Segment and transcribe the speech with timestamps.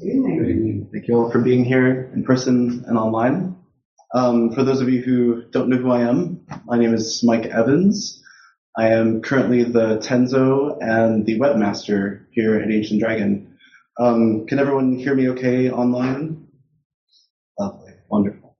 [0.00, 3.56] Thank you all for being here in person and online.
[4.14, 7.46] Um, for those of you who don't know who I am, my name is Mike
[7.46, 8.22] Evans.
[8.76, 13.58] I am currently the Tenzo and the webmaster here at Ancient Dragon.
[13.98, 16.46] Um, can everyone hear me okay online?
[17.58, 17.94] Lovely.
[18.08, 18.56] Wonderful.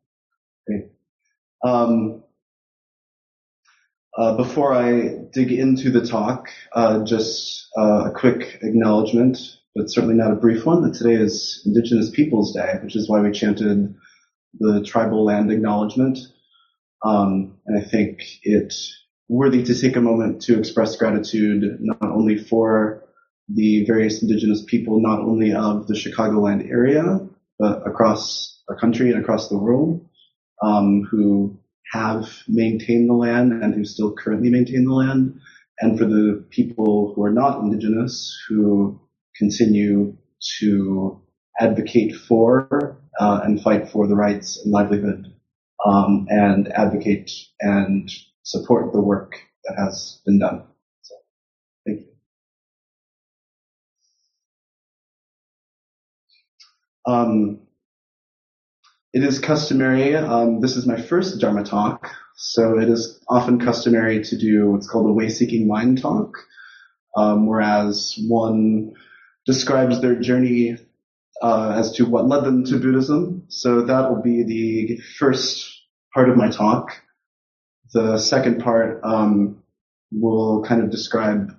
[0.67, 0.87] Great.
[1.65, 2.25] Um,
[4.17, 10.17] uh, before I dig into the talk, uh, just uh, a quick acknowledgement, but certainly
[10.17, 13.95] not a brief one, that today is Indigenous Peoples Day, which is why we chanted
[14.59, 16.19] the tribal land acknowledgement.
[17.05, 18.75] Um, and I think it
[19.29, 23.05] worthy to take a moment to express gratitude not only for
[23.48, 27.20] the various indigenous people, not only of the Chicagoland area,
[27.59, 30.05] but across our country and across the world,
[30.61, 31.57] um, who
[31.92, 35.39] have maintained the land and who still currently maintain the land,
[35.79, 39.01] and for the people who are not indigenous who
[39.39, 40.17] continue
[40.61, 41.20] to
[41.61, 45.27] advocate for uh, and fight for the rights and livelihood
[45.84, 47.30] um, and advocate
[47.61, 48.11] and
[48.42, 50.64] support the work that has been done.
[51.03, 51.14] So,
[51.86, 52.06] thank you.
[57.06, 57.61] Um,
[59.12, 64.23] it is customary, um, this is my first Dharma talk, so it is often customary
[64.25, 66.36] to do what's called a way-seeking mind talk,
[67.17, 68.92] um, whereas one
[69.49, 70.77] describes their journey
[71.41, 73.45] uh, as to what led them to Buddhism.
[73.49, 75.67] So that will be the first
[76.13, 76.93] part of my talk.
[77.95, 79.63] The second part um,
[80.13, 81.57] will kind of describe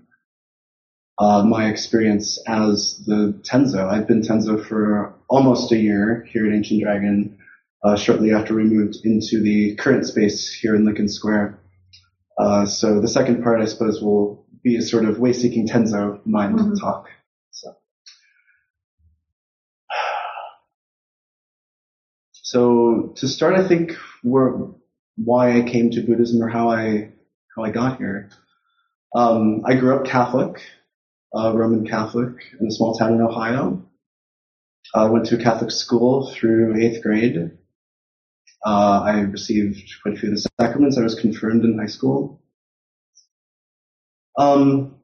[1.17, 3.89] uh, my experience as the Tenzo.
[3.89, 7.39] I've been Tenzo for almost a year here at Ancient Dragon,
[7.83, 11.59] uh, shortly after we moved into the current space here in Lincoln Square.
[12.37, 16.59] Uh, so the second part, I suppose, will be a sort of way-seeking Tenzo mind
[16.59, 16.75] mm-hmm.
[16.75, 17.07] talk.
[17.51, 17.75] So.
[22.31, 24.67] so to start, I think we're,
[25.15, 27.11] why I came to Buddhism or how I
[27.55, 28.29] how I got here.
[29.15, 30.61] Um, I grew up Catholic,
[31.35, 33.83] uh, Roman Catholic, in a small town in Ohio.
[34.93, 37.57] I went to a Catholic school through eighth grade.
[38.65, 40.97] Uh, I received quite a few of the sacraments.
[40.97, 42.41] I was confirmed in high school.
[44.37, 44.98] Um,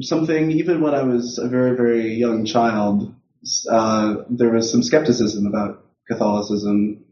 [0.00, 3.14] something, even when I was a very, very young child,
[3.70, 7.04] uh, there was some skepticism about Catholicism.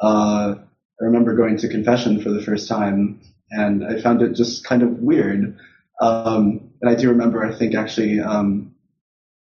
[0.00, 0.54] Uh,
[1.00, 4.82] I remember going to confession for the first time, and I found it just kind
[4.82, 5.58] of weird.
[6.00, 8.74] Um, and I do remember, I think, actually um,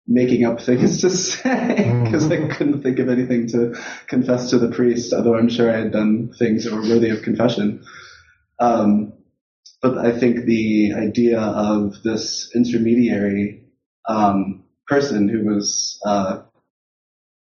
[0.08, 3.76] making up things to say because I couldn't think of anything to
[4.08, 7.22] confess to the priest, although I'm sure I had done things that were worthy of
[7.22, 7.84] confession.
[8.60, 9.14] Um,
[9.82, 13.64] but I think the idea of this intermediary
[14.08, 16.44] um, person who was uh,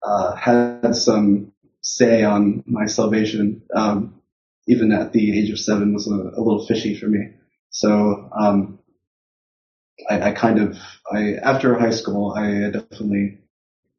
[0.02, 4.22] uh, had some say on my salvation, um,
[4.66, 7.28] even at the age of seven, was a, a little fishy for me.
[7.68, 8.78] So um,
[10.08, 10.78] I, I, kind of,
[11.10, 13.38] I after high school, I definitely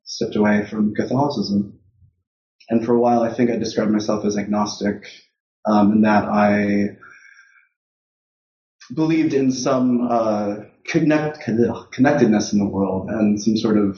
[0.04, 1.80] stepped away from Catholicism,
[2.70, 5.06] and for a while, I think I described myself as agnostic,
[5.68, 6.98] um, in that I
[8.94, 11.40] believed in some uh, connect,
[11.92, 13.98] connectedness in the world and some sort of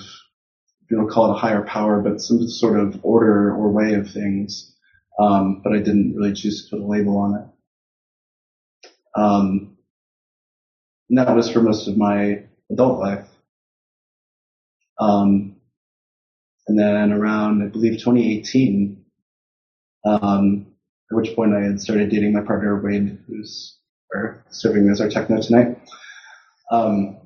[0.89, 4.09] you know, call it a higher power, but some sort of order or way of
[4.09, 4.73] things.
[5.19, 8.89] Um, but I didn't really choose to put a label on it.
[9.19, 9.77] Um,
[11.09, 13.27] and that was for most of my adult life.
[14.99, 15.55] Um,
[16.67, 19.03] and then around, I believe, 2018,
[20.05, 20.67] um,
[21.11, 23.76] at which point I had started dating my partner Wade, who's
[24.49, 25.79] serving as our techno tonight.
[26.71, 27.17] Um,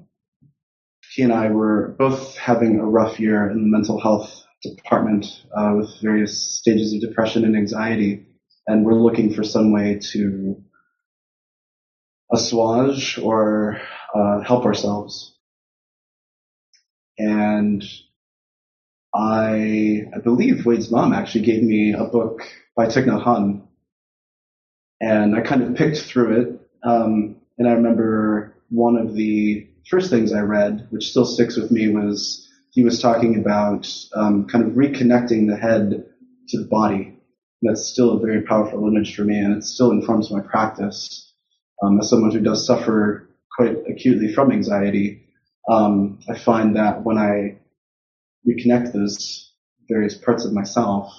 [1.13, 5.25] he and I were both having a rough year in the mental health department
[5.55, 8.25] uh, with various stages of depression and anxiety,
[8.67, 10.63] and we're looking for some way to
[12.31, 13.81] assuage or
[14.15, 15.35] uh, help ourselves.
[17.17, 17.83] And
[19.13, 22.41] I, I believe Wade's mom actually gave me a book
[22.75, 23.67] by Thich Nhat Hanh,
[25.01, 26.60] and I kind of picked through it.
[26.83, 31.71] Um, and I remember one of the first things I read, which still sticks with
[31.71, 36.05] me, was he was talking about um, kind of reconnecting the head
[36.49, 37.19] to the body.
[37.61, 41.33] And That's still a very powerful image for me, and it still informs my practice.
[41.83, 45.25] Um, as someone who does suffer quite acutely from anxiety,
[45.69, 47.59] um, I find that when I
[48.47, 49.51] reconnect those
[49.89, 51.13] various parts of myself,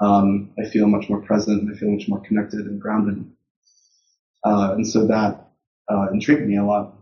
[0.00, 1.62] um, I feel much more present.
[1.62, 3.30] And I feel much more connected and grounded.
[4.44, 5.48] Uh, and so that
[5.90, 6.94] uh, intrigued me a lot.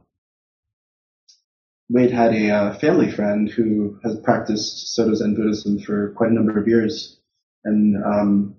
[1.88, 6.35] Wade had a uh, family friend who has practiced Soto Zen Buddhism for quite a
[6.35, 7.21] number of years
[7.65, 8.56] and um,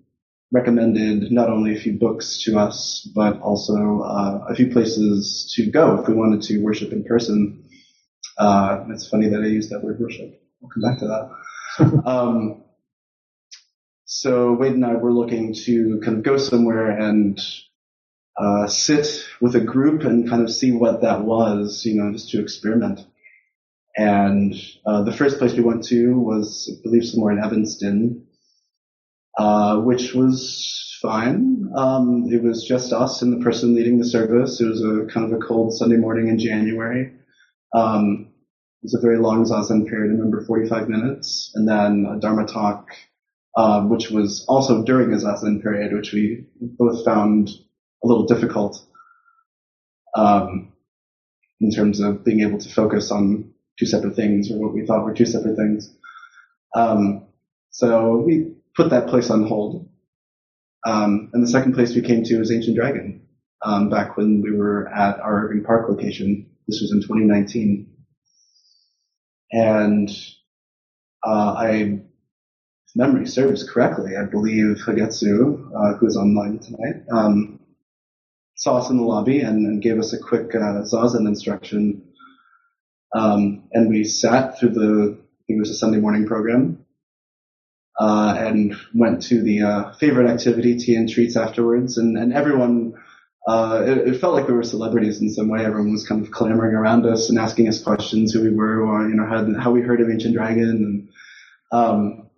[0.51, 5.69] recommended not only a few books to us, but also uh, a few places to
[5.69, 7.65] go if we wanted to worship in person.
[8.38, 10.41] Uh, it's funny that I used that word worship.
[10.63, 12.06] I'll come back to that.
[12.09, 12.63] um,
[14.06, 17.38] so Wade and I were looking to kind of go somewhere and
[18.38, 22.30] uh, sit with a group and kind of see what that was, you know, just
[22.30, 23.06] to experiment.
[23.95, 24.54] And
[24.86, 28.28] uh, the first place we went to was, I believe, somewhere in Evanston,
[29.38, 31.72] uh, which was fine.
[31.75, 34.62] Um, it was just us and the person leading the service.
[34.62, 37.13] It was a kind of a cold Sunday morning in January.
[37.74, 38.34] Um,
[38.81, 42.45] it was a very long zazen period, I remember 45 minutes, and then a Dharma
[42.45, 42.89] talk,
[43.56, 47.50] uh, which was also during a zazen period, which we both found
[48.03, 48.83] a little difficult
[50.15, 50.73] um,
[51.59, 55.03] in terms of being able to focus on two separate things or what we thought
[55.03, 55.95] were two separate things.
[56.75, 57.27] Um,
[57.71, 59.89] so we put that place on hold.
[60.85, 63.27] Um, and the second place we came to was Ancient Dragon,
[63.63, 66.50] um, back when we were at our Irving Park location.
[66.67, 67.91] This was in 2019.
[69.51, 70.09] And
[71.25, 72.00] uh, I,
[72.95, 77.56] memory serves correctly, I believe Hagetsu, uh, who is online tonight, um,
[78.67, 82.07] saw us in the lobby and, and gave us a quick uh, zazen instruction
[83.13, 86.85] um, and we sat through the, I think it was a Sunday morning program,
[87.99, 92.93] uh, and went to the uh, favorite activity, tea and treats afterwards, and, and everyone,
[93.47, 95.65] uh, it, it, felt like we were celebrities in some way.
[95.65, 99.07] Everyone was kind of clamoring around us and asking us questions, who we were, or
[99.07, 101.09] you know how, how we heard of Ancient Dragon, and
[101.71, 102.29] um,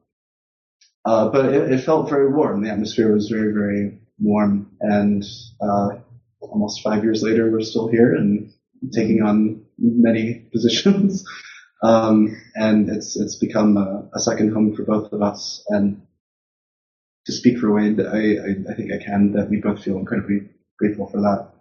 [1.04, 2.62] uh, but it, it, felt very warm.
[2.62, 5.26] The atmosphere was very, very warm, and
[5.60, 5.98] uh,
[6.42, 8.52] almost five years later, we're still here and
[8.94, 11.26] taking on many positions.
[11.82, 15.64] Um, and it's it's become a, a, second home for both of us.
[15.70, 16.02] And
[17.26, 20.50] to speak for Wade, I, I, I, think I can that we both feel incredibly
[20.78, 21.52] grateful for that.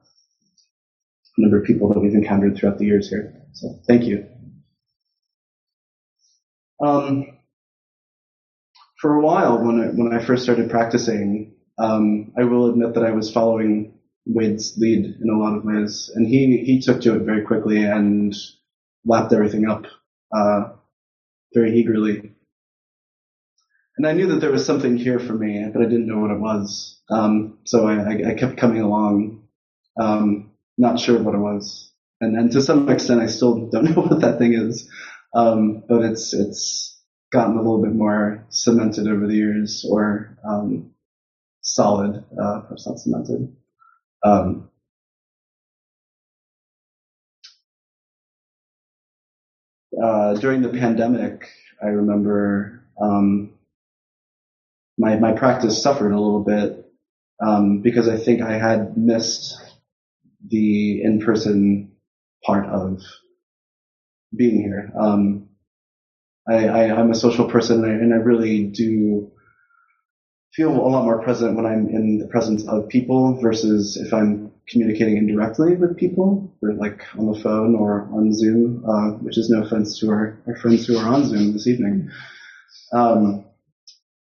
[1.36, 3.32] Number of people that we've encountered throughout the years here.
[3.52, 4.26] So thank you.
[6.84, 7.38] Um,
[9.00, 13.04] for a while, when I, when I first started practicing, um, I will admit that
[13.04, 13.97] I was following
[14.28, 17.82] Wade's lead in a lot of ways, and he he took to it very quickly
[17.82, 18.36] and
[19.04, 19.86] lapped everything up
[20.36, 20.72] uh,
[21.54, 22.34] very eagerly.
[23.96, 26.30] And I knew that there was something here for me, but I didn't know what
[26.30, 27.00] it was.
[27.10, 29.48] Um, so I, I, kept coming along,
[29.98, 31.90] um, not sure what it was,
[32.20, 34.88] and and to some extent I still don't know what that thing is.
[35.34, 37.00] Um, but it's it's
[37.32, 40.90] gotten a little bit more cemented over the years, or um,
[41.62, 43.56] solid, uh, perhaps not cemented.
[44.24, 44.70] Um,
[50.02, 51.48] uh, during the pandemic,
[51.82, 53.54] I remember um,
[54.98, 56.84] my my practice suffered a little bit
[57.44, 59.56] um, because I think I had missed
[60.46, 61.92] the in-person
[62.44, 63.02] part of
[64.37, 64.92] being here.
[64.98, 65.48] Um,
[66.48, 69.32] I, I, am a social person and I, and I really do
[70.58, 74.50] feel a lot more present when I'm in the presence of people versus if I'm
[74.68, 79.48] communicating indirectly with people, or like on the phone or on Zoom, uh, which is
[79.48, 82.10] no offense to our, our friends who are on Zoom this evening.
[82.92, 83.44] Um,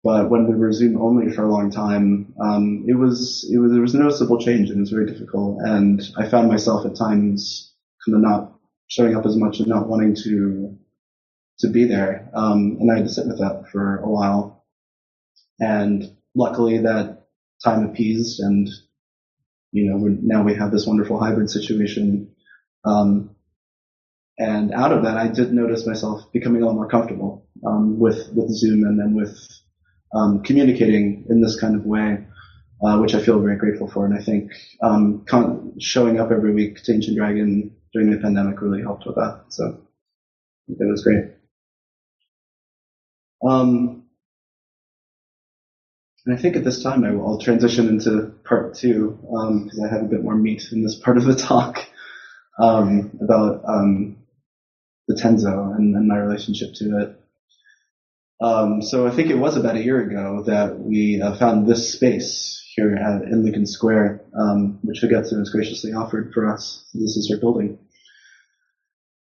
[0.04, 3.72] but when we were Zoom only for a long time, um, it was it was
[3.72, 5.56] there was a noticeable change and it was very difficult.
[5.62, 7.72] And I found myself at times
[8.04, 8.52] kind of not
[8.88, 10.76] showing up as much and not wanting to
[11.60, 12.28] to be there.
[12.34, 14.66] Um, and I had to sit with that for a while.
[15.58, 17.26] And luckily that
[17.64, 18.68] time appeased and,
[19.72, 22.34] you know, now we have this wonderful hybrid situation.
[22.84, 23.34] Um,
[24.38, 28.30] and out of that, I did notice myself becoming a lot more comfortable um, with
[28.34, 29.34] with Zoom and then with
[30.14, 32.26] um, communicating in this kind of way,
[32.84, 34.04] uh, which I feel very grateful for.
[34.04, 34.52] And I think
[34.82, 39.16] um, con- showing up every week to Ancient Dragon during the pandemic really helped with
[39.16, 39.44] that.
[39.48, 39.80] So
[40.68, 41.32] it was great.
[43.46, 44.05] Um,
[46.26, 49.88] and I think at this time I will transition into part two because um, I
[49.88, 51.78] have a bit more meat in this part of the talk
[52.60, 54.16] um, about um,
[55.06, 57.20] the Tenzo and, and my relationship to it.
[58.40, 61.92] Um, so I think it was about a year ago that we uh, found this
[61.92, 66.84] space here at, in Lincoln Square, um, which Higetsu has graciously offered for us.
[66.92, 67.78] This is our building.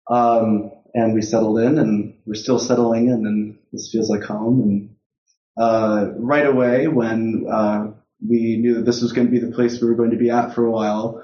[0.09, 4.61] Um, and we settled in and we're still settling in and this feels like home.
[4.61, 4.94] And,
[5.57, 7.87] uh, right away when, uh,
[8.27, 10.29] we knew that this was going to be the place we were going to be
[10.29, 11.23] at for a while,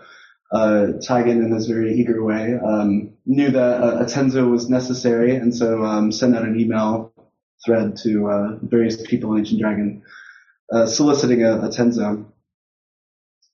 [0.53, 5.55] uh, in his very eager way, um, knew that a, a Tenzo was necessary and
[5.55, 7.13] so, um, sent out an email
[7.65, 10.03] thread to, uh, various people in Ancient Dragon,
[10.73, 12.25] uh, soliciting a, a Tenzo.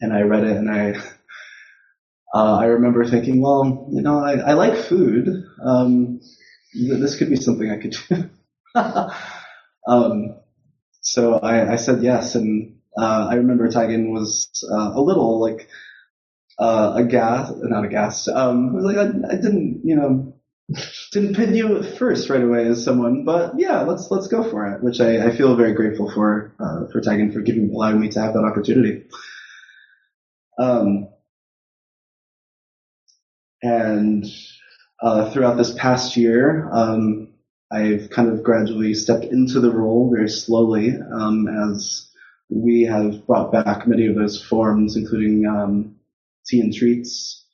[0.02, 0.92] And I read it and I,
[2.34, 5.46] uh, I remember thinking, well, you know, I, I like food.
[5.64, 6.20] Um,
[6.74, 8.30] this could be something I could do.
[11.08, 15.70] so I, I, said yes, and uh, I remember Taigen was uh, a little like
[16.60, 18.28] uh, aghast, not aghast.
[18.28, 20.36] Um, was like I, I didn't, you know,
[21.14, 24.68] didn't pin you at first right away as someone, but yeah, let's let's go for
[24.68, 24.84] it.
[24.84, 28.20] Which I, I feel very grateful for uh, for Taigen for giving allowing me to
[28.20, 29.06] have that opportunity.
[30.60, 31.08] Um,
[33.64, 34.26] and
[35.02, 37.27] uh, throughout this past year, um,
[37.72, 42.10] I've kind of gradually stepped into the role very slowly um, as
[42.50, 45.96] we have brought back many of those forms, including um,
[46.46, 47.46] tea and treats,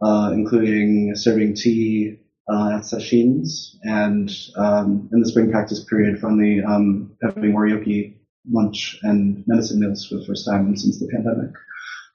[0.00, 6.62] uh, including serving tea uh, at sesshins, and um, in the spring practice period, finally
[6.62, 8.14] um, having oryoki
[8.50, 11.50] lunch and medicine meals for the first time since the pandemic.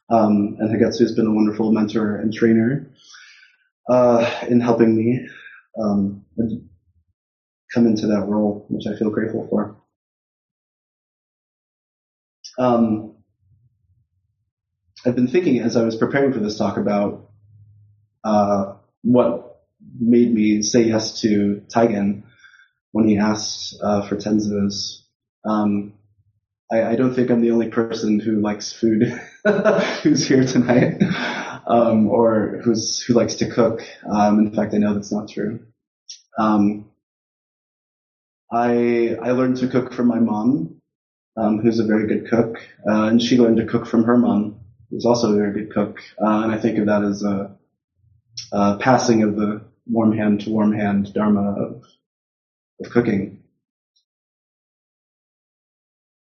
[0.10, 2.90] Um, and Higetsu has been a wonderful mentor and trainer
[3.90, 5.28] uh, in helping me
[5.82, 6.26] um,
[7.74, 9.76] come into that role, which I feel grateful for.
[12.58, 13.16] Um,
[15.06, 17.30] I've been thinking as I was preparing for this talk about
[18.24, 19.62] uh, what
[20.00, 22.24] made me say yes to Taigen
[22.92, 25.02] when he asked uh, for Tenzos.
[25.46, 25.94] Um,
[26.72, 29.04] I, I, don't think I'm the only person who likes food
[30.04, 31.02] who's here tonight
[31.68, 33.82] um, or who's who likes to cook.
[34.10, 35.66] Um, in fact, I know that's not true.
[36.40, 36.90] Um,
[38.54, 40.80] I I learned to cook from my mom,
[41.36, 42.58] um, who's a very good cook,
[42.88, 44.60] uh, and she learned to cook from her mom,
[44.92, 46.00] who's also a very good cook.
[46.22, 47.58] Uh, and I think of that as a,
[48.52, 51.84] a, passing of the warm hand to warm hand dharma of
[52.80, 53.42] of cooking.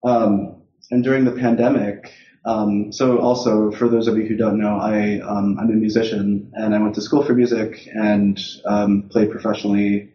[0.04, 2.12] Um, and during the pandemic,
[2.44, 6.52] um, so also for those of you who don't know, I um, I'm a musician
[6.54, 10.12] and I went to school for music and um, played professionally.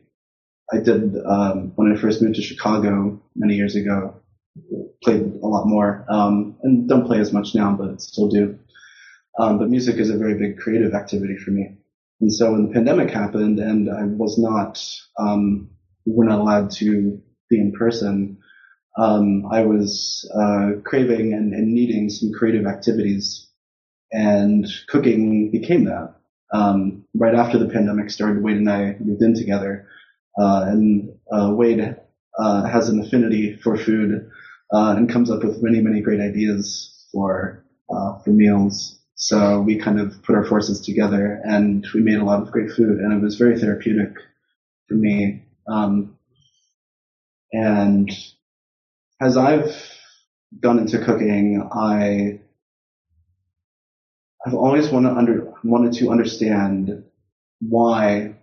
[0.72, 4.16] I did um, when I first moved to Chicago many years ago.
[5.04, 8.58] Played a lot more um, and don't play as much now, but still do.
[9.38, 11.78] Um, but music is a very big creative activity for me.
[12.22, 14.82] And so when the pandemic happened and I was not,
[16.06, 18.38] we were not allowed to be in person,
[18.98, 23.48] um, I was uh, craving and, and, needing some creative activities,
[24.12, 26.16] and cooking became that.
[26.54, 29.88] Um, right after the pandemic started, Wade and I moved in together,
[30.38, 31.96] and uh, Wade
[32.38, 34.30] uh, has an affinity for food
[34.74, 39.00] uh, and comes up with many, many great ideas for uh, for meals.
[39.16, 42.72] So we kind of put our forces together, and we made a lot of great
[42.72, 44.14] food, and it was very therapeutic
[44.88, 45.44] for me.
[45.68, 46.18] Um,
[47.54, 48.12] and
[49.22, 49.74] as I've
[50.60, 52.42] gone into cooking, I
[54.46, 57.04] I've always wanted, under, wanted to understand
[57.62, 58.36] why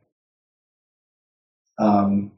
[1.83, 2.33] um,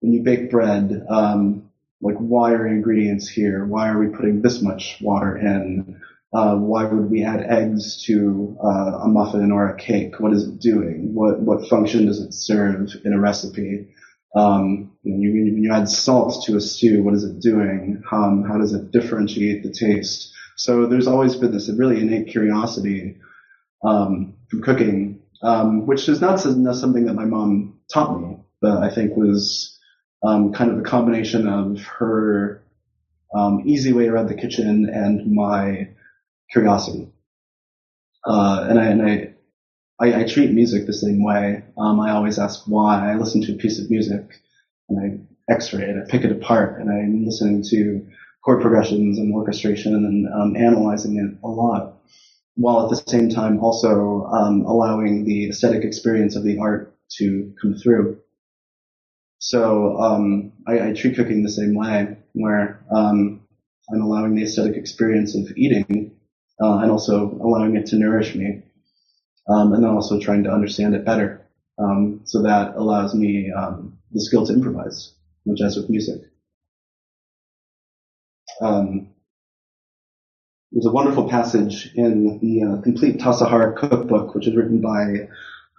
[0.00, 1.70] when you bake bread, um,
[2.00, 3.64] like why are ingredients here?
[3.64, 6.00] Why are we putting this much water in?
[6.32, 10.18] Uh, why would we add eggs to uh, a muffin or a cake?
[10.18, 11.14] What is it doing?
[11.14, 13.88] What what function does it serve in a recipe?
[14.34, 18.02] Um, you, you add salt to a stew, what is it doing?
[18.10, 20.32] Um, how does it differentiate the taste?
[20.56, 23.18] So there's always been this really innate curiosity
[23.84, 28.90] um, from cooking, um, which is not something that my mom taught me, but I
[28.90, 29.78] think was
[30.22, 32.62] um, kind of a combination of her
[33.34, 35.88] um, easy way around the kitchen and my
[36.50, 37.12] curiosity.
[38.24, 39.34] Uh, and I, and I,
[40.00, 41.64] I, I treat music the same way.
[41.78, 43.10] Um, I always ask why.
[43.10, 44.40] I listen to a piece of music
[44.88, 48.06] and I X-ray it, I pick it apart, and I'm listening to
[48.44, 51.98] chord progressions and orchestration and um, analyzing it a lot,
[52.54, 57.54] while at the same time also um, allowing the aesthetic experience of the art to
[57.60, 58.20] come through.
[59.38, 63.40] So um, I, I, treat cooking the same way, where um,
[63.92, 66.12] I'm allowing the aesthetic experience of eating,
[66.62, 68.62] uh, and also allowing it to nourish me
[69.48, 71.46] um, and then also trying to understand it better
[71.78, 75.14] Um, so that allows me um, the skill to improvise,
[75.46, 76.20] much as with music.
[78.60, 79.08] Um,
[80.70, 85.28] there's a wonderful passage in the uh, complete Tassajara cookbook, which is written by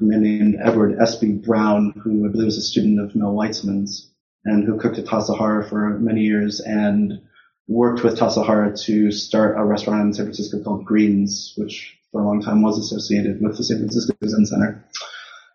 [0.03, 4.12] a man named Edward Espe Brown, who I believe was a student of Mel Weitsman's,
[4.45, 7.22] and who cooked at Tassajara for many years and
[7.67, 12.25] worked with Tassajara to start a restaurant in San Francisco called Greens, which for a
[12.25, 14.86] long time was associated with the San Francisco Zen Center.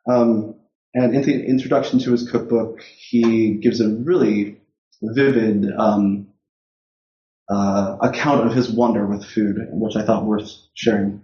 [0.08, 0.54] Um,
[0.94, 4.60] and in the introduction to his cookbook, he gives a really
[5.02, 6.28] vivid um,
[7.48, 11.22] uh, account of his wonder with food, which I thought worth sharing.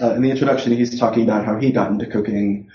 [0.00, 2.70] Uh, in the introduction, he's talking about how he got into cooking,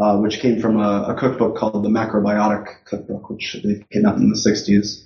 [0.00, 3.54] uh, which came from a, a, cookbook called the Macrobiotic Cookbook, which
[3.92, 5.04] came out in the 60s.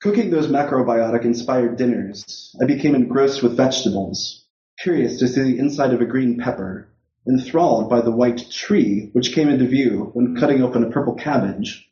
[0.00, 4.46] Cooking those macrobiotic inspired dinners, I became engrossed with vegetables,
[4.78, 6.88] curious to see the inside of a green pepper,
[7.28, 11.86] enthralled by the white tree which came into view when cutting open a purple cabbage,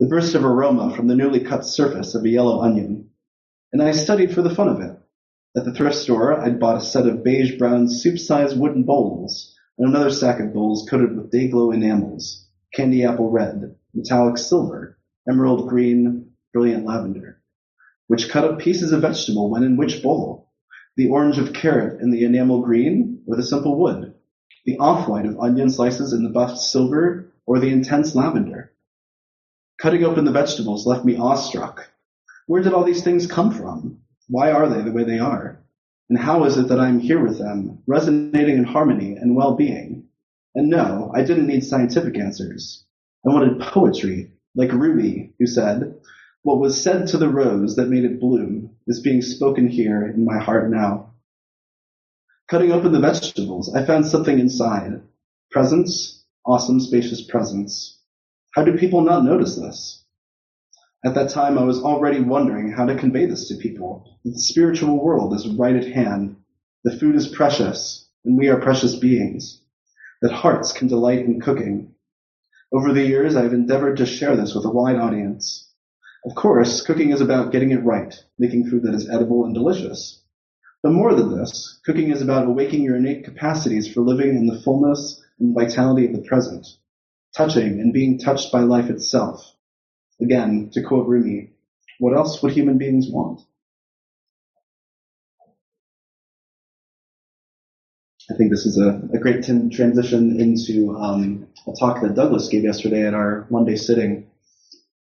[0.00, 3.10] the burst of aroma from the newly cut surface of a yellow onion.
[3.72, 4.98] And I studied for the fun of it.
[5.56, 10.10] At the thrift store, I'd bought a set of beige-brown soup-sized wooden bowls and another
[10.10, 16.84] stack of bowls coated with day-glow enamels, candy apple red, metallic silver, emerald green, brilliant
[16.84, 17.40] lavender
[18.06, 20.50] which cut up pieces of vegetable went in which bowl?
[20.96, 24.14] The orange of carrot in the enamel green or the simple wood?
[24.66, 28.72] The off-white of onion slices in the buffed silver or the intense lavender?
[29.80, 31.90] Cutting open the vegetables left me awestruck.
[32.46, 34.03] Where did all these things come from?
[34.28, 35.60] Why are they the way they are?
[36.08, 40.08] And how is it that I am here with them, resonating in harmony and well-being?
[40.54, 42.84] And no, I didn't need scientific answers.
[43.26, 45.94] I wanted poetry, like Rumi, who said,
[46.42, 50.26] what was said to the rose that made it bloom is being spoken here in
[50.26, 51.14] my heart now.
[52.48, 55.00] Cutting open the vegetables, I found something inside.
[55.50, 57.98] Presence, awesome spacious presence.
[58.54, 60.03] How do people not notice this?
[61.06, 64.18] At that time, I was already wondering how to convey this to people.
[64.24, 66.36] The spiritual world is right at hand.
[66.82, 69.60] The food is precious, and we are precious beings.
[70.22, 71.94] That hearts can delight in cooking.
[72.72, 75.70] Over the years, I have endeavored to share this with a wide audience.
[76.24, 80.22] Of course, cooking is about getting it right, making food that is edible and delicious.
[80.82, 84.58] But more than this, cooking is about awakening your innate capacities for living in the
[84.62, 86.66] fullness and vitality of the present,
[87.36, 89.54] touching and being touched by life itself.
[90.20, 91.50] Again, to quote Rumi,
[91.98, 93.40] what else would human beings want?
[98.30, 102.48] I think this is a, a great t- transition into um, a talk that Douglas
[102.48, 104.30] gave yesterday at our one-day sitting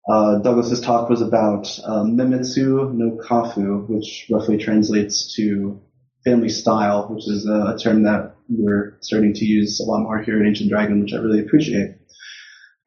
[0.09, 5.81] uh, Douglas's talk was about Menmitsu no Kafu, which roughly translates to
[6.25, 10.21] family style, which is a, a, term that we're starting to use a lot more
[10.21, 11.97] here at Ancient Dragon, which I really appreciate.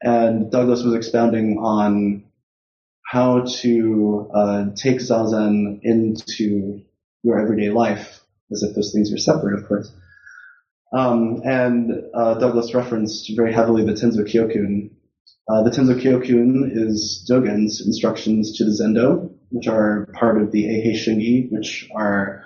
[0.02, 2.24] And Douglas was expounding on
[3.04, 6.82] how to uh, take zazen into
[7.22, 8.20] your everyday life,
[8.52, 9.92] as if those things are separate, of course.
[10.92, 14.90] Um, and uh, Douglas referenced very heavily the Tenzo Kyokun,
[15.48, 20.64] uh, the Tenzo Kyokun is Dogen's instructions to the Tenzo, which are part of the
[20.64, 22.44] Eihei Shingi, which are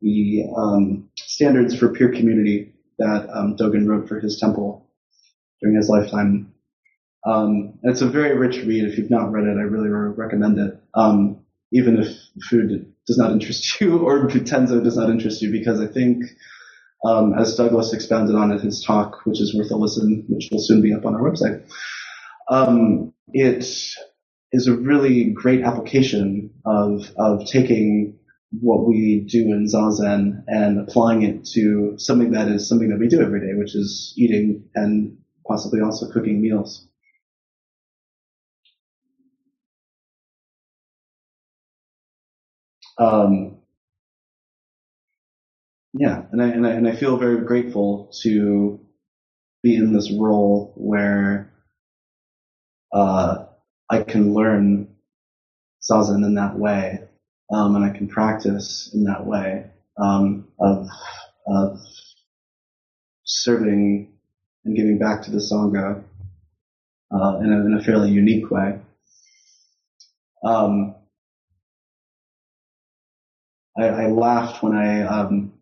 [0.00, 4.88] the um, standards for peer community that um, Dogen wrote for his temple
[5.60, 6.49] during his lifetime.
[7.26, 8.84] Um, it's a very rich read.
[8.84, 10.80] If you've not read it, I really recommend it.
[10.94, 11.40] Um,
[11.72, 12.16] even if
[12.48, 16.24] food does not interest you or Tenzo does not interest you, because I think,
[17.04, 20.60] um, as Douglas expounded on in his talk, which is worth a listen, which will
[20.60, 21.64] soon be up on our website,
[22.48, 23.64] um, it
[24.52, 28.18] is a really great application of of taking
[28.60, 33.06] what we do in zazen and applying it to something that is something that we
[33.06, 36.88] do every day, which is eating and possibly also cooking meals.
[43.00, 43.56] Um,
[45.94, 48.78] yeah, and I, and I and I feel very grateful to
[49.62, 51.52] be in this role where
[52.92, 53.46] uh,
[53.90, 54.94] I can learn
[55.90, 57.00] zazen in that way,
[57.52, 60.86] um, and I can practice in that way um, of
[61.46, 61.80] of
[63.24, 64.12] serving
[64.64, 66.04] and giving back to the sangha
[67.12, 68.78] uh, in, a, in, a, fairly unique way.
[70.44, 70.94] Um,
[73.78, 75.52] I, I, laughed when I um,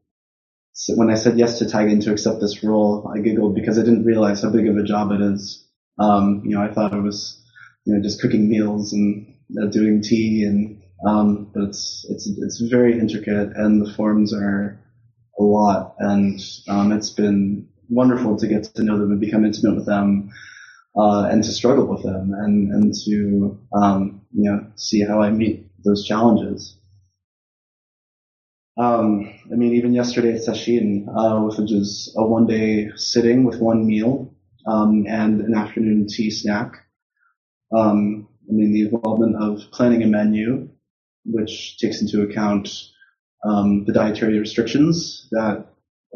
[0.96, 3.12] when I said yes to Taigen to accept this role.
[3.14, 5.66] I giggled because I didn't realize how big of a job it is.
[5.98, 7.42] Um, you know, I thought it was,
[7.84, 12.60] you know, just cooking meals and uh, doing tea and Um, but it's it's it's
[12.60, 14.80] very intricate, and the forms are
[15.38, 19.76] a lot, and um, it's been wonderful to get to know them and become intimate
[19.76, 20.30] with them,
[20.96, 25.30] uh, and to struggle with them, and and to um, you know see how I
[25.30, 26.76] meet those challenges.
[28.78, 33.84] Um, I mean, even yesterday at Sesshin, uh, which is a one-day sitting with one
[33.84, 34.32] meal
[34.68, 36.74] um, and an afternoon tea snack.
[37.76, 40.68] Um, I mean, the involvement of planning a menu,
[41.24, 42.68] which takes into account
[43.44, 45.66] um, the dietary restrictions that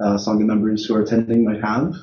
[0.01, 1.95] uh, Sangha members who are attending might have,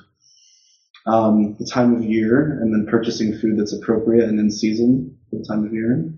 [1.08, 5.38] um, the time of year, and then purchasing food that's appropriate and in season for
[5.38, 6.14] the time of year,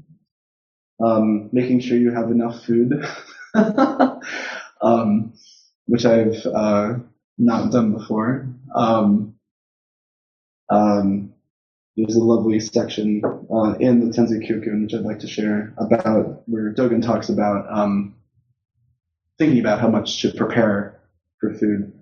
[1.05, 3.05] um, making sure you have enough food.
[4.81, 5.33] um,
[5.87, 6.95] which I've uh,
[7.37, 8.47] not done before.
[8.75, 9.35] Um,
[10.69, 11.33] um,
[11.97, 16.43] there's a lovely section uh, in the Tenzo Kyokun, which I'd like to share about
[16.47, 18.15] where Dogen talks about um,
[19.37, 21.01] thinking about how much to prepare
[21.39, 21.93] for food.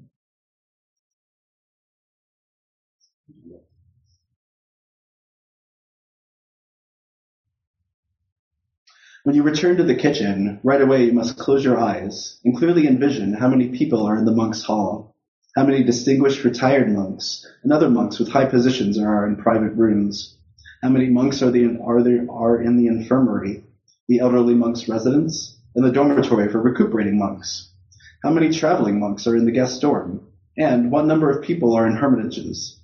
[9.25, 12.87] When you return to the kitchen, right away you must close your eyes and clearly
[12.87, 15.13] envision how many people are in the monk's hall,
[15.57, 20.37] how many distinguished retired monks and other monks with high positions are in private rooms,
[20.81, 23.65] how many monks are, the, are, there, are in the infirmary,
[24.07, 27.73] the elderly monks' residence, and the dormitory for recuperating monks,
[28.23, 30.25] how many traveling monks are in the guest dorm,
[30.57, 32.79] and what number of people are in hermitages.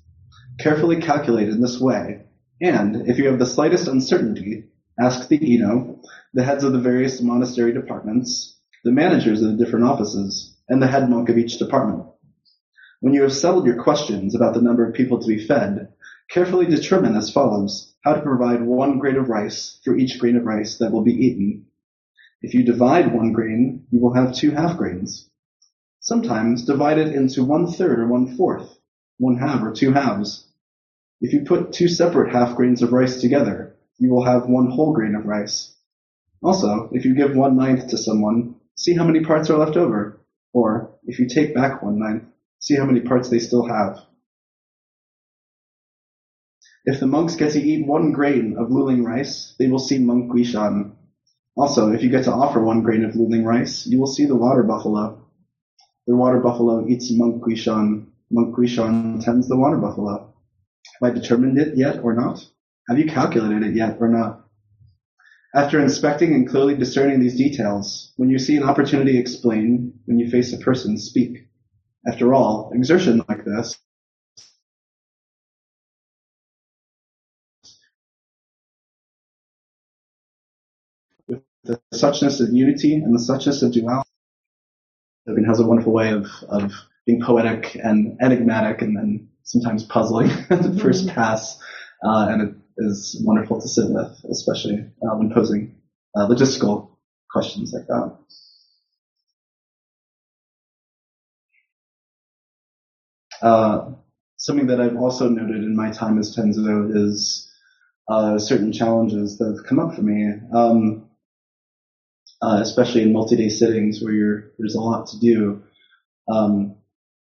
[0.60, 2.24] Carefully calculate in this way,
[2.60, 4.66] and if you have the slightest uncertainty,
[4.98, 6.00] Ask the Ino,
[6.34, 10.88] the heads of the various monastery departments, the managers of the different offices, and the
[10.88, 12.06] head monk of each department.
[13.02, 15.90] When you have settled your questions about the number of people to be fed,
[16.30, 20.46] carefully determine as follows how to provide one grain of rice for each grain of
[20.46, 21.66] rice that will be eaten.
[22.42, 25.30] If you divide one grain, you will have two half grains.
[26.00, 28.78] Sometimes divide it into one third or one fourth,
[29.18, 30.48] one half or two halves.
[31.20, 33.65] If you put two separate half grains of rice together,
[33.98, 35.74] you will have one whole grain of rice.
[36.44, 40.20] Also, if you give one ninth to someone, see how many parts are left over.
[40.54, 42.24] Or, if you take back one ninth,
[42.60, 44.00] see how many parts they still have.
[46.86, 50.32] If the monks get to eat one grain of luling rice, they will see monk
[50.32, 50.92] Guishan.
[51.56, 54.36] Also, if you get to offer one grain of luling rice, you will see the
[54.36, 55.26] water buffalo.
[56.06, 58.08] The water buffalo eats monk Guishan.
[58.30, 60.34] Monk Guishan tends the water buffalo.
[61.02, 62.46] Have I determined it yet or not?
[62.88, 64.46] Have you calculated it yet or not?
[65.56, 70.30] After inspecting and clearly discerning these details, when you see an opportunity explain, when you
[70.30, 71.48] face a person, speak.
[72.08, 73.80] After all, exertion like this
[81.28, 84.10] with the suchness of unity and the suchness of duality.
[85.28, 86.72] Dogen has a wonderful way of, of
[87.08, 91.58] being poetic and enigmatic and then sometimes puzzling at the first pass.
[92.04, 95.76] Uh, and it is wonderful to sit with, especially uh, when posing
[96.16, 96.90] uh, logistical
[97.32, 98.18] questions like that.
[103.42, 103.92] Uh,
[104.38, 107.52] something that I've also noted in my time as Tenzo is
[108.08, 111.10] uh, certain challenges that have come up for me, um,
[112.42, 115.64] uh, especially in multi-day sittings where there's a lot to do.
[116.28, 116.76] Um,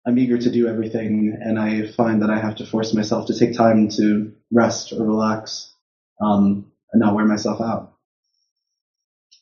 [0.07, 3.39] I'm eager to do everything, and I find that I have to force myself to
[3.39, 5.73] take time to rest or relax
[6.21, 7.93] um, and not wear myself out.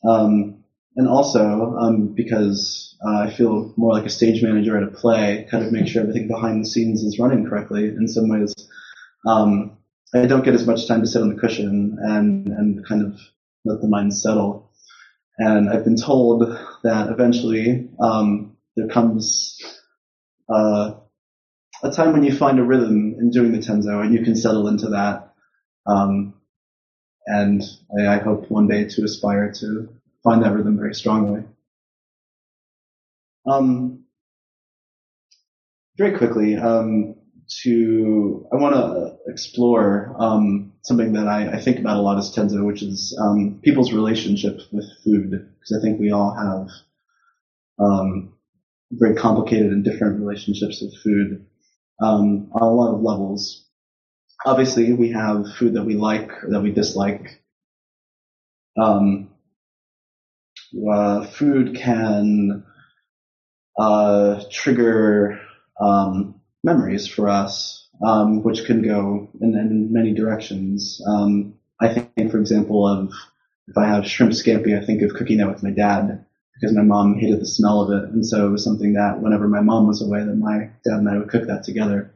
[0.06, 0.64] Um,
[0.96, 5.46] and also um, because uh, I feel more like a stage manager at a play,
[5.50, 7.88] kind of make sure everything behind the scenes is running correctly.
[7.88, 8.54] In some ways,
[9.26, 9.78] um,
[10.14, 13.18] I don't get as much time to sit on the cushion and and kind of
[13.64, 14.70] let the mind settle.
[15.38, 16.42] And I've been told
[16.82, 19.58] that eventually um, there comes
[20.52, 20.94] uh,
[21.82, 24.68] a time when you find a rhythm in doing the tenzo and you can settle
[24.68, 25.32] into that.
[25.86, 26.34] Um,
[27.26, 27.62] and
[27.98, 29.88] I, I, hope one day to aspire to
[30.22, 31.44] find that rhythm very strongly.
[33.46, 34.04] Um,
[35.96, 37.16] very quickly, um,
[37.62, 42.34] to I want to explore um, something that I, I, think about a lot as
[42.34, 46.68] Tenzo, which is um, people's relationship with food, because I think we all have
[47.78, 48.34] um,
[48.90, 51.46] very complicated and different relationships with food
[52.00, 53.66] um, on a lot of levels.
[54.44, 57.42] Obviously, we have food that we like or that we dislike.
[58.80, 59.30] Um,
[60.90, 62.64] uh, food can
[63.78, 65.40] uh, trigger
[65.80, 71.02] um, memories for us, um, which can go in, in many directions.
[71.06, 73.12] Um, I think, for example, of
[73.68, 76.24] if I have shrimp scampi, I think of cooking that with my dad
[76.60, 78.10] because my mom hated the smell of it.
[78.10, 81.08] And so it was something that whenever my mom was away, that my dad and
[81.08, 82.12] I would cook that together.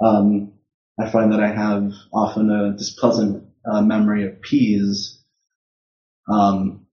[0.00, 0.52] Um,
[1.00, 5.20] I find that I have often a displeasant uh, memory of peas
[6.30, 6.86] um,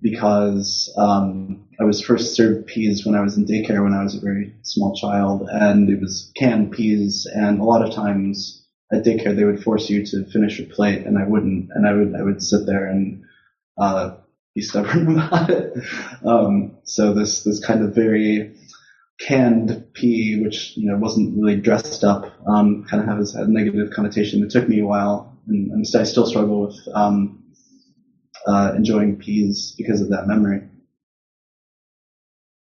[0.00, 4.14] because um, I was first served peas when I was in daycare when I was
[4.14, 7.26] a very small child, and it was canned peas.
[7.32, 11.06] And a lot of times at daycare, they would force you to finish your plate,
[11.06, 13.24] and I wouldn't, and I would I would sit there and
[13.78, 14.16] uh,
[14.56, 15.76] be stubborn about it.
[16.24, 18.56] Um, so this this kind of very
[19.20, 23.90] canned pea, which you know wasn't really dressed up, um, kind of has a negative
[23.92, 24.42] connotation.
[24.42, 27.44] It took me a while, and, and I still struggle with um,
[28.46, 30.62] uh, enjoying peas because of that memory.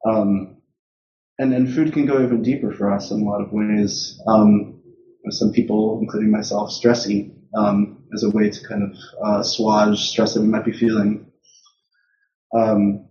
[0.06, 0.58] Um,
[1.38, 4.20] and and food can go even deeper for us in a lot of ways.
[4.28, 4.80] Um,
[5.30, 9.98] some people, including myself, stress eat um, as a way to kind of uh, assuage
[9.98, 11.31] stress that we might be feeling.
[12.56, 13.08] Um,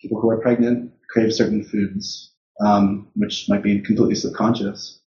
[0.00, 2.32] people who are pregnant crave certain foods,
[2.64, 5.00] um, which might be completely subconscious.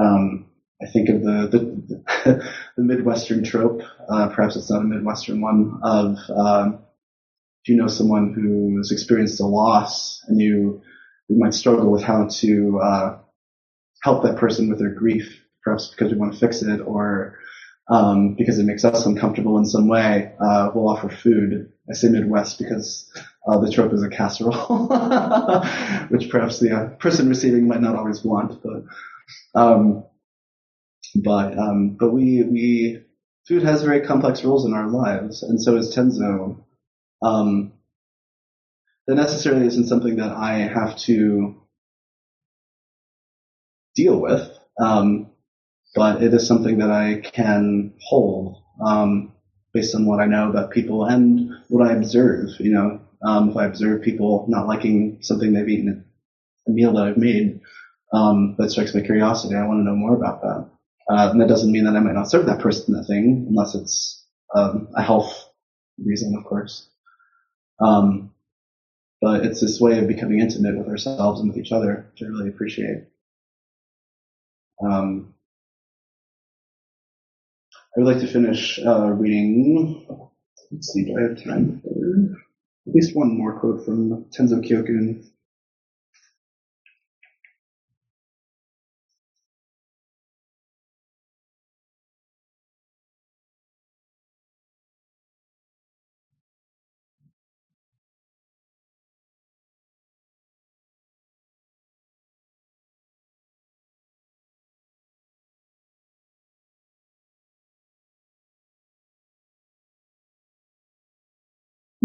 [0.00, 0.46] Um,
[0.82, 2.44] I think of the the,
[2.76, 6.80] the Midwestern trope, uh, perhaps it's not a Midwestern one, of um,
[7.64, 10.82] if you know someone who has experienced a loss and you,
[11.28, 13.18] you might struggle with how to uh,
[14.02, 17.38] help that person with their grief, perhaps because we want to fix it or
[17.88, 21.72] um, because it makes us uncomfortable in some way, uh, we'll offer food.
[21.88, 23.10] I say Midwest because
[23.46, 24.88] uh, the trope is a casserole,
[26.08, 30.04] which perhaps the uh, person receiving might not always want, but um,
[31.14, 33.02] but um, but we we
[33.46, 36.64] food has very complex roles in our lives, and so is Tenzo.
[37.22, 37.72] Um,
[39.06, 41.54] that necessarily isn't something that I have to
[43.94, 45.30] deal with, um,
[45.96, 49.32] but it is something that I can hold um,
[49.72, 52.50] based on what I know about people and what I observe.
[52.60, 56.04] You know, um, if I observe people not liking something they've eaten,
[56.68, 57.60] a meal that I've made,
[58.12, 59.54] um, that strikes my curiosity.
[59.54, 60.70] I want to know more about that.
[61.08, 63.74] Uh, and that doesn't mean that I might not serve that person the thing unless
[63.74, 65.48] it's um, a health
[66.04, 66.88] reason, of course.
[67.80, 68.32] Um,
[69.22, 72.30] but it's this way of becoming intimate with ourselves and with each other, which I
[72.30, 73.04] really appreciate.
[74.82, 75.34] Um,
[77.96, 80.06] I would like to finish uh, reading.
[80.70, 82.36] Let's see, do I have time for
[82.86, 85.24] at least one more quote from Tenzo Kyokun?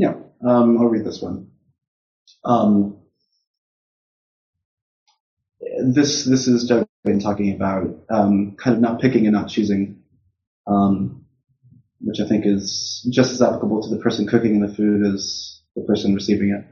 [0.02, 1.52] Yeah, um, I'll read this one.
[2.44, 2.98] Um,
[5.94, 10.02] this this is Doug been talking about um, kind of not picking and not choosing,
[10.66, 11.26] um,
[12.00, 15.84] which I think is just as applicable to the person cooking the food as the
[15.84, 16.66] person receiving it.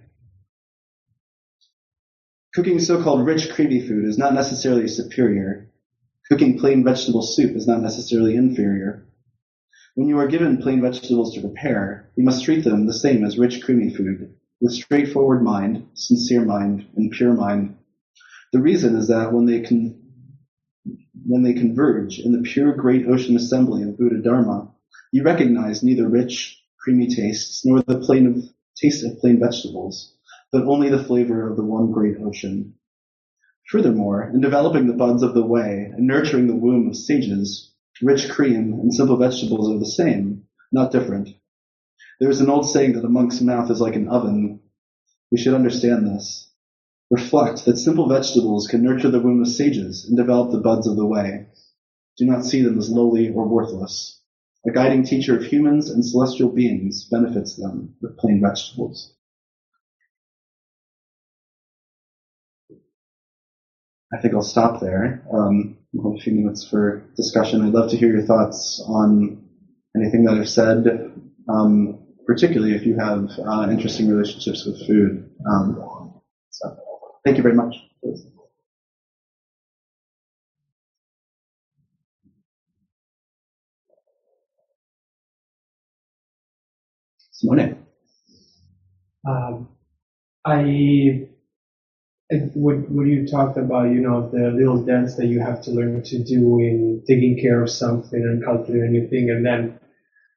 [2.55, 5.69] Cooking so-called rich, creamy food is not necessarily superior.
[6.31, 9.07] Cooking plain vegetable soup is not necessarily inferior.
[9.95, 13.39] When you are given plain vegetables to prepare, you must treat them the same as
[13.39, 17.75] rich creamy food, with straightforward mind, sincere mind, and pure mind.
[18.53, 19.95] The reason is that when they con-
[21.25, 24.71] when they converge in the pure great ocean assembly of Buddha Dharma,
[25.11, 28.43] you recognize neither rich, creamy tastes nor the plain of,
[28.75, 30.15] taste of plain vegetables,
[30.51, 32.75] but only the flavor of the one great ocean.
[33.69, 38.29] Furthermore, in developing the buds of the way and nurturing the womb of sages, Rich
[38.29, 41.29] cream and simple vegetables are the same, not different.
[42.19, 44.61] There is an old saying that a monk's mouth is like an oven.
[45.31, 46.51] We should understand this.
[47.11, 50.95] Reflect that simple vegetables can nurture the womb of sages and develop the buds of
[50.95, 51.47] the way.
[52.17, 54.21] Do not see them as lowly or worthless.
[54.67, 59.13] A guiding teacher of humans and celestial beings benefits them with plain vegetables.
[64.13, 65.23] I think I'll stop there.
[65.31, 67.61] Um, a few minutes for discussion.
[67.61, 69.43] I'd love to hear your thoughts on
[69.95, 70.85] anything that I've said,
[71.47, 75.29] um, particularly if you have uh, interesting relationships with food.
[75.49, 76.21] Um,
[76.51, 76.77] so,
[77.25, 77.75] thank you very much.
[87.31, 87.85] Simone.
[89.27, 89.69] Um,
[90.45, 91.29] I
[92.53, 96.03] what what you talked about, you know, the little dance that you have to learn
[96.03, 99.79] to do in taking care of something and cultivating a new thing, and then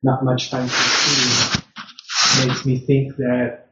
[0.03, 3.69] not much time to actually makes me think that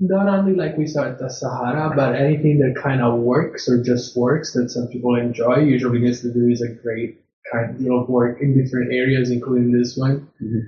[0.00, 3.82] not only like we saw at the Sahara, but anything that kind of works or
[3.82, 8.08] just works that some people enjoy usually gets to do is a great kind of
[8.08, 10.62] work in different areas, including this one Mhm.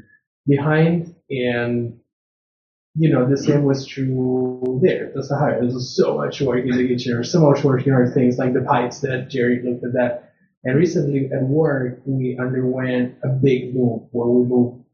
[0.47, 1.15] behind.
[1.31, 2.01] And
[2.96, 5.12] you know, the same was true there.
[5.16, 5.61] Tassajara.
[5.61, 8.38] There was so much work in the kitchen, or so much work in our things
[8.38, 10.33] like the pipes that Jerry looked at that.
[10.62, 14.85] And recently at work, we underwent a big move where we moved,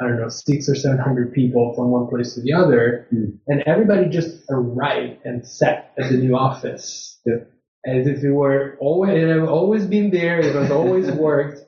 [0.00, 3.24] I don't know, six or seven hundred people from one place to the other, Hmm.
[3.46, 7.20] and everybody just arrived and sat at the new office.
[7.26, 7.44] Yeah.
[7.84, 11.60] As if it were always, it had always been there, it was always worked.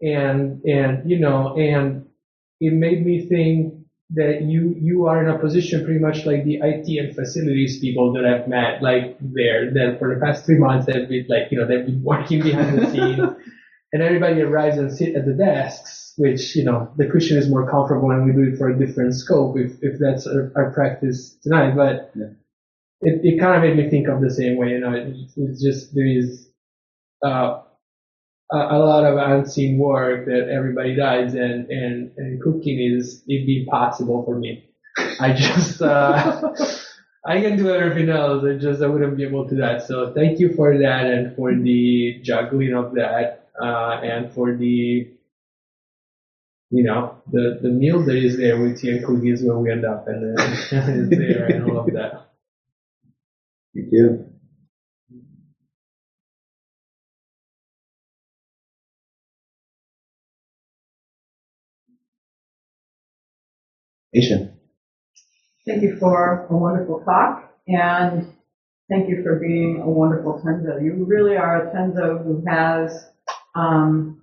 [0.00, 2.06] And, and, you know, and
[2.60, 3.73] it made me think
[4.10, 8.12] that you you are in a position pretty much like the IT and facilities people
[8.12, 11.58] that I've met like there that for the past three months they've been like you
[11.58, 13.18] know they've been working behind the scenes
[13.92, 17.68] and everybody arrives and sit at the desks which you know the cushion is more
[17.70, 21.36] comfortable and we do it for a different scope if if that's our, our practice
[21.42, 22.26] tonight but Yeah.
[23.02, 25.62] it, it kind of made me think of the same way you know it, it's
[25.62, 26.48] just there is
[27.24, 27.60] uh
[28.52, 33.46] a, a lot of unseen work that everybody does and, and, and cooking is it'd
[33.46, 34.68] be impossible for me.
[35.20, 36.54] I just uh,
[37.26, 38.44] I can do everything else.
[38.44, 39.86] I just I wouldn't be able to do that.
[39.86, 45.10] So thank you for that and for the juggling of that uh, and for the
[46.70, 49.84] you know the the meal that is there with tea and cookies when we end
[49.84, 52.28] up and then it's there and all of that.
[53.74, 54.33] Thank you.
[64.16, 64.52] Aisha.
[65.66, 68.26] Thank you for a wonderful talk and
[68.90, 70.82] thank you for being a wonderful Tenzo.
[70.82, 73.10] You really are a Tenzo who has
[73.54, 74.22] um,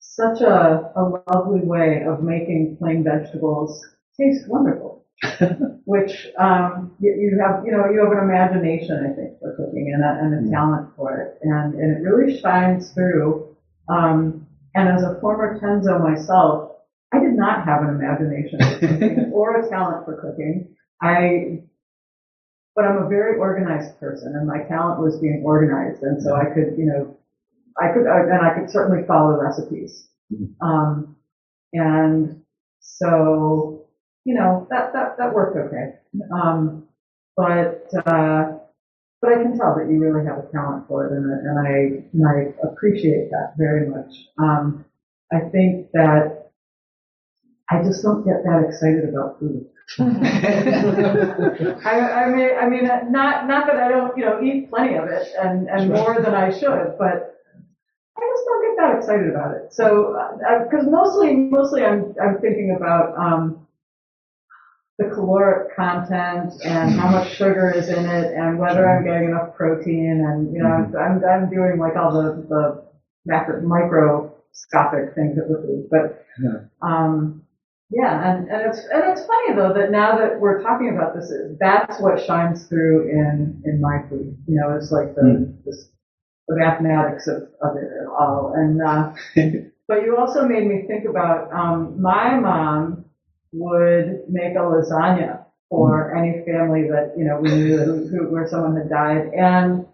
[0.00, 1.02] such a, a
[1.34, 3.82] lovely way of making plain vegetables
[4.20, 5.06] taste wonderful.
[5.84, 9.92] Which um, you, you have, you know, you have an imagination, I think, for cooking
[9.94, 13.56] and a, and a talent for it, and and it really shines through.
[13.88, 16.71] Um, and as a former Tenzo myself,
[17.46, 20.74] not have an imagination for cooking or a talent for cooking.
[21.02, 21.62] I,
[22.74, 26.46] but I'm a very organized person, and my talent was being organized, and so I
[26.54, 27.16] could, you know,
[27.80, 30.08] I could, and I could certainly follow recipes.
[30.32, 30.54] Mhm.
[30.60, 31.16] Um,
[31.74, 32.42] and
[32.80, 33.86] so,
[34.24, 35.86] you know, that that that worked okay.
[36.32, 36.88] Um,
[37.36, 38.58] but uh,
[39.20, 41.72] but I can tell that you really have a talent for it, and, and I
[42.12, 44.12] and I appreciate that very much.
[44.38, 44.84] Um,
[45.32, 46.41] I think that
[47.70, 49.66] I just don't get that excited about food.
[51.84, 55.08] I, I mean, I mean, not not that I don't, you know, eat plenty of
[55.08, 57.32] it and and more than I should, but
[58.18, 59.72] I just don't get that excited about it.
[59.72, 60.14] So,
[60.64, 63.66] because mostly, mostly, I'm I'm thinking about um,
[64.98, 69.54] the caloric content and how much sugar is in it and whether I'm getting enough
[69.56, 72.84] protein and you know, I'm I'm, I'm doing like all the the
[73.26, 76.60] macro microscopic things of the food, but Yeah.
[76.80, 77.42] um,
[77.92, 81.32] yeah, and, and it's and it's funny though that now that we're talking about this,
[81.60, 84.36] that's what shines through in in my food.
[84.46, 85.64] You know, it's like the Mm.
[85.64, 85.88] this,
[86.48, 88.52] the mathematics of, of it all.
[88.54, 89.12] And uh,
[89.88, 93.04] but you also made me think about um, my mom
[93.52, 98.46] would make a lasagna for any family that you know we knew who, who, where
[98.46, 99.86] someone had died, and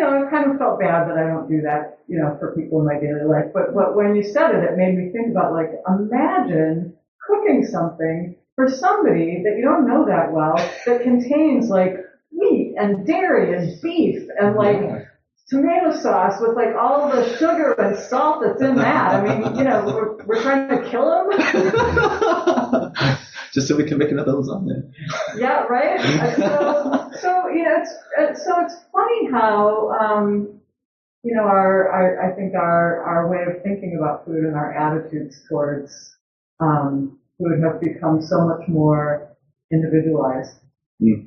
[0.00, 2.80] know, I kind of felt bad that I don't do that, you know, for people
[2.80, 3.52] in my daily life.
[3.54, 6.94] But but when you said it, it made me think about like imagine
[7.26, 11.96] cooking something for somebody that you don't know that well that contains like
[12.32, 15.06] wheat and dairy and beef and like
[15.48, 19.14] tomato sauce with like all the sugar and salt that's in that.
[19.14, 22.92] I mean, you know, we're, we're trying to kill them.
[23.52, 24.82] Just so we can make another lasagna.
[25.36, 26.00] yeah, right.
[26.36, 30.60] So, so you know, it's so it's funny how um,
[31.22, 34.72] you know our, our I think our our way of thinking about food and our
[34.72, 36.16] attitudes towards
[36.60, 39.28] um, food have become so much more
[39.72, 40.56] individualized
[41.02, 41.24] Mm.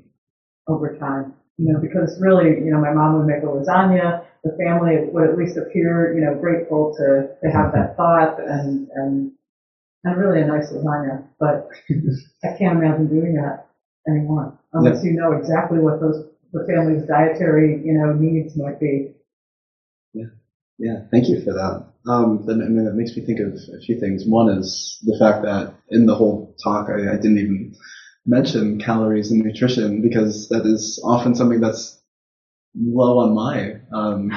[0.67, 1.33] over time.
[1.57, 4.21] You know, because really, you know, my mom would make a lasagna.
[4.43, 8.87] The family would at least appear, you know, grateful to to have that thought and
[8.95, 9.31] and
[10.03, 11.25] and really a nice lasagna.
[11.39, 11.69] But
[12.43, 13.67] I can't imagine doing that
[14.07, 19.15] anymore unless you know exactly what those the family's dietary, you know, needs might be.
[20.83, 21.85] Yeah, thank you for that.
[22.11, 24.25] Um, then I mean, that makes me think of a few things.
[24.25, 27.75] One is the fact that in the whole talk, I, I didn't even
[28.25, 32.02] mention calories and nutrition because that is often something that's
[32.75, 34.31] low on my um,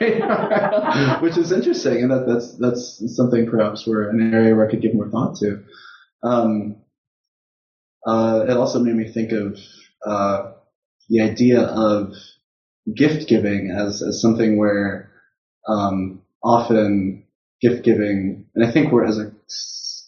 [0.00, 4.70] radar, which is interesting, and that, that's that's something perhaps where an area where I
[4.70, 5.64] could give more thought to.
[6.22, 6.76] Um,
[8.06, 9.58] uh, it also made me think of
[10.04, 10.52] uh,
[11.08, 12.12] the idea of
[12.94, 15.10] gift giving as as something where
[15.68, 17.24] um, often
[17.60, 19.32] gift giving, and I think we're as a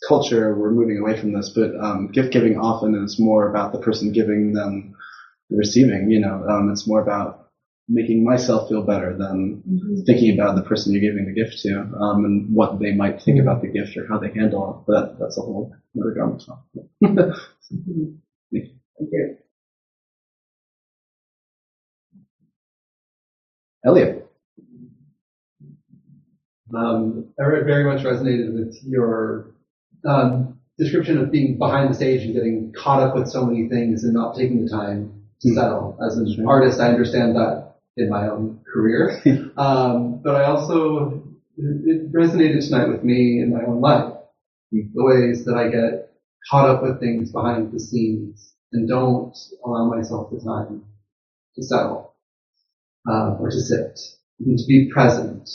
[0.06, 3.80] culture we're moving away from this, but um, gift giving often is more about the
[3.80, 4.94] person giving than
[5.50, 6.08] the receiving.
[6.08, 7.47] You know, um, it's more about
[7.88, 10.02] making myself feel better than mm-hmm.
[10.04, 13.40] thinking about the person you're giving the gift to um, and what they might think
[13.40, 14.92] about the gift or how they handle it.
[14.92, 16.58] But that's a whole other conversation.
[17.02, 18.14] mm-hmm.
[18.52, 19.36] Thank you.
[23.86, 24.28] Elliot.
[26.74, 29.46] Um, I very much resonated with your
[30.06, 34.04] um, description of being behind the stage and getting caught up with so many things
[34.04, 35.56] and not taking the time to mm-hmm.
[35.56, 35.98] settle.
[36.04, 37.67] As an artist, I understand that
[37.98, 39.20] in my own career.
[39.56, 41.22] um, but I also,
[41.56, 44.14] it resonated tonight with me in my own life.
[44.70, 46.12] The ways that I get
[46.50, 50.84] caught up with things behind the scenes and don't allow myself the time
[51.56, 52.14] to settle,
[53.10, 53.98] uh, or to sit
[54.40, 55.48] and to be present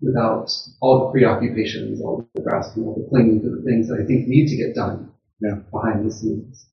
[0.00, 0.50] without
[0.80, 4.26] all the preoccupations, all the grasping, all the clinging to the things that I think
[4.26, 5.56] need to get done yeah.
[5.70, 6.66] behind the scenes.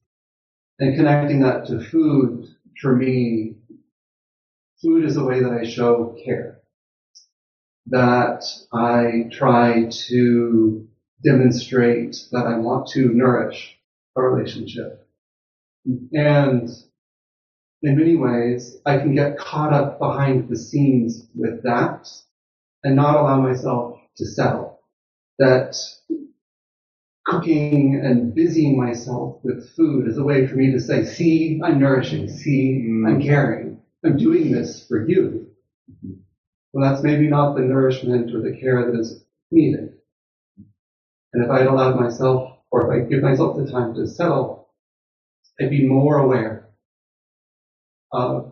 [0.79, 2.47] And connecting that to food
[2.81, 3.55] for me
[4.81, 6.59] food is a way that I show care.
[7.87, 10.87] That I try to
[11.23, 13.77] demonstrate that I want to nourish
[14.15, 15.07] a relationship.
[16.13, 16.69] And
[17.81, 22.07] in many ways, I can get caught up behind the scenes with that
[22.83, 24.79] and not allow myself to settle.
[25.39, 25.75] That
[27.25, 31.79] cooking and busying myself with food is a way for me to say, see, I'm
[31.79, 33.23] nourishing, see, I'm mm.
[33.23, 33.58] caring.
[34.05, 35.47] I'm doing this for you.
[36.73, 39.21] Well, that's maybe not the nourishment or the care that is
[39.51, 39.89] needed.
[41.33, 42.41] And if I had allowed myself,
[42.71, 44.65] or if I give myself the time to settle,
[45.59, 46.63] I'd be more aware
[48.13, 48.45] of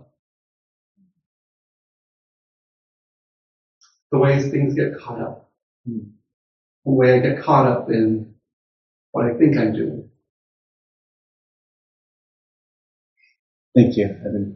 [4.11, 5.43] the ways things get caught up.
[6.85, 8.25] The way I get caught up in
[9.11, 10.03] what I think I'm doing.
[13.75, 14.53] Thank you, Evan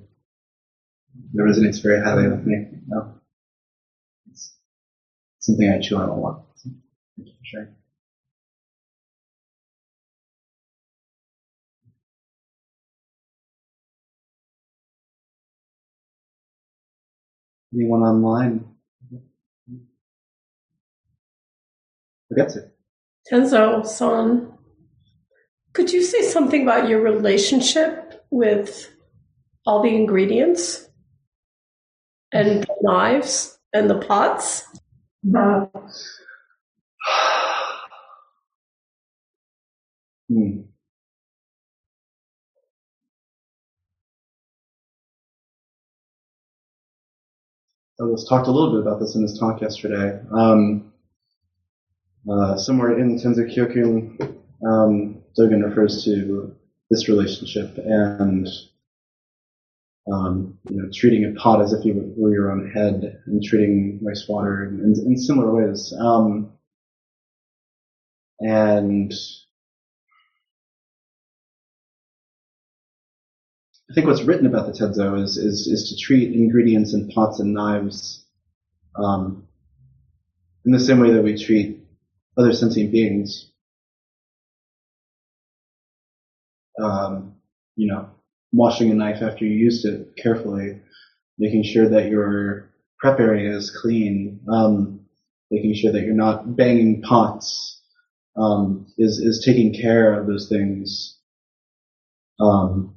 [1.34, 2.68] that resonates very highly with me.
[2.88, 3.14] No.
[4.30, 4.56] It's
[5.40, 6.46] something I chew on a lot.
[6.64, 6.76] Thank
[7.18, 7.76] you for sharing.
[17.74, 18.66] Anyone online?
[22.28, 22.76] Forget it.
[23.32, 24.58] Tenzo Son,
[25.74, 28.90] could you say something about your relationship with
[29.66, 30.88] all the ingredients?
[32.34, 34.68] And the knives and the pots?
[40.30, 40.62] hmm.
[48.00, 50.20] I was talked a little bit about this in his talk yesterday.
[50.36, 50.92] Um,
[52.30, 54.20] uh, somewhere in Tenzo Kyokun,
[54.68, 56.56] um, Dogen refers to
[56.90, 58.48] this relationship and
[60.12, 64.00] um, you know, treating a pot as if you were your own head and treating
[64.04, 65.94] wastewater in, in, in similar ways.
[66.00, 66.54] Um,
[68.40, 69.14] and
[73.90, 77.40] I think what's written about the Tenzo is, is, is to treat ingredients in pots
[77.40, 78.26] and knives
[78.96, 79.48] um,
[80.66, 81.84] in the same way that we treat
[82.38, 83.52] other sentient beings.
[86.82, 87.36] Um,
[87.76, 88.10] you know,
[88.52, 90.82] washing a knife after you used it carefully,
[91.38, 95.02] making sure that your prep area is clean, um,
[95.50, 97.82] making sure that you're not banging pots,
[98.38, 101.18] um, is is taking care of those things
[102.40, 102.96] um,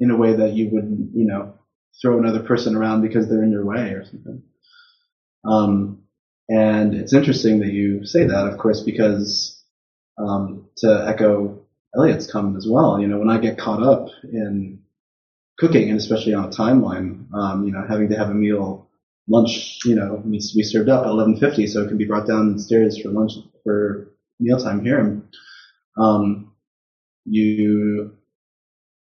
[0.00, 1.54] in a way that you wouldn't, you know,
[2.00, 4.42] throw another person around because they're in your way or something.
[5.44, 6.02] Um,
[6.48, 9.62] and it's interesting that you say that, of course, because
[10.18, 11.61] um, to echo
[11.94, 13.00] Elliot's comment as well.
[13.00, 14.80] You know, when I get caught up in
[15.58, 18.88] cooking, and especially on a timeline, um, you know, having to have a meal,
[19.28, 22.26] lunch, you know, needs to be served up at 11:50, so it can be brought
[22.26, 23.32] downstairs for lunch
[23.62, 25.22] for mealtime here.
[25.98, 26.52] Um,
[27.24, 28.16] you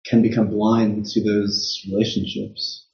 [0.07, 2.87] can become blind to those relationships,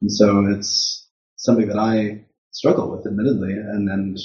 [0.00, 4.18] and so it's something that I struggle with, admittedly, and and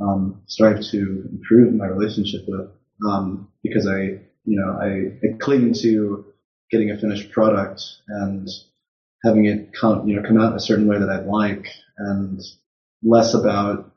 [0.00, 2.70] um, strive to improve my relationship with
[3.04, 6.24] um, because I, you know, I, I cling to
[6.70, 8.48] getting a finished product and
[9.24, 11.66] having it come, you know, come out a certain way that I'd like,
[11.98, 12.40] and
[13.02, 13.92] less about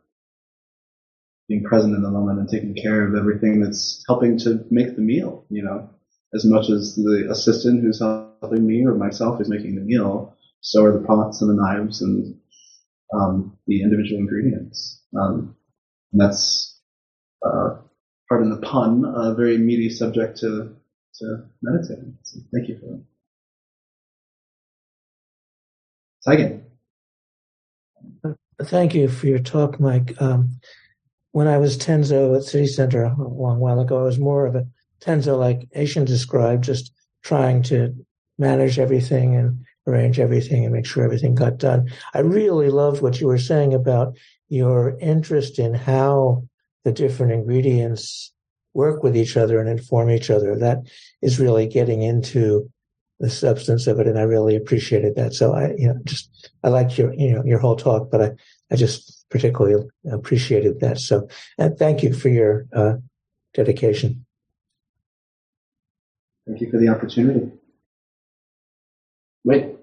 [1.47, 5.01] being present in the moment and taking care of everything that's helping to make the
[5.01, 5.89] meal, you know,
[6.33, 10.83] as much as the assistant who's helping me or myself who's making the meal, so
[10.83, 12.37] are the pots and the knives and
[13.13, 15.01] um, the individual ingredients.
[15.19, 15.55] Um,
[16.11, 16.79] and that's,
[17.43, 17.77] uh,
[18.29, 20.75] pardon the pun, a very meaty subject to,
[21.15, 22.17] to meditate on.
[22.23, 23.03] So thank you for that.
[26.21, 26.63] Second.
[28.61, 30.21] Thank you for your talk, Mike.
[30.21, 30.59] Um,
[31.31, 34.55] when I was Tenzo at City Center a long while ago, I was more of
[34.55, 34.67] a
[35.01, 36.91] Tenzo like Asian described, just
[37.23, 37.95] trying to
[38.37, 41.89] manage everything and arrange everything and make sure everything got done.
[42.13, 44.17] I really loved what you were saying about
[44.49, 46.43] your interest in how
[46.83, 48.31] the different ingredients
[48.73, 50.55] work with each other and inform each other.
[50.57, 50.79] That
[51.21, 52.69] is really getting into
[53.19, 55.33] the substance of it, and I really appreciated that.
[55.33, 58.31] So I, you know, just I liked your, you know, your whole talk, but I,
[58.71, 60.99] I just particularly appreciated that.
[60.99, 61.27] So,
[61.57, 62.93] and thank you for your uh,
[63.53, 64.25] dedication.
[66.47, 67.51] Thank you for the opportunity.
[69.43, 69.75] Wait.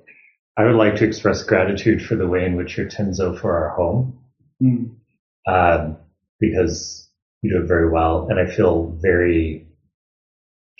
[0.57, 3.71] I would like to express gratitude for the way in which you're Tenzo for our
[3.77, 4.19] home,
[4.63, 4.95] Mm.
[5.47, 5.99] um,
[6.41, 7.11] because
[7.43, 9.67] you do it very well, and I feel very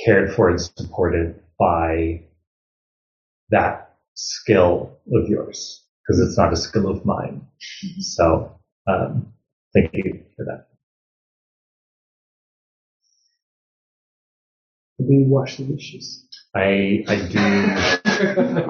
[0.05, 2.23] cared for and supported by
[3.51, 7.47] that skill of yours, because it's not a skill of mine.
[8.01, 9.33] So, um,
[9.75, 10.67] thank you for that.
[14.99, 16.26] We wash the dishes.
[16.57, 17.39] I I do.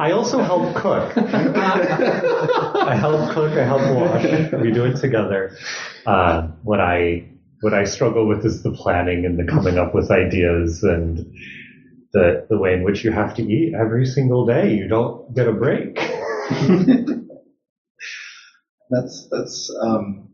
[0.00, 1.16] I also help cook.
[1.16, 3.52] I help cook.
[3.52, 4.52] I help wash.
[4.60, 5.56] We do it together.
[6.04, 7.30] Uh, what I
[7.60, 11.32] what I struggle with is the planning and the coming up with ideas and
[12.12, 14.74] the the way in which you have to eat every single day.
[14.74, 15.94] You don't get a break.
[18.90, 20.30] that's that's um,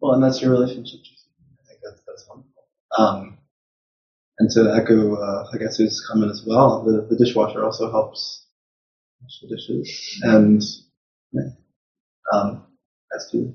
[0.00, 1.00] well, and that's your relationship.
[1.60, 2.62] I think that's that's wonderful.
[2.96, 3.38] Um,
[4.38, 8.46] and to echo, uh, I guess his comment as well, the, the dishwasher also helps
[9.22, 10.62] wash the dishes, and
[11.32, 11.50] yeah,
[12.32, 12.66] um,
[13.10, 13.54] that's too.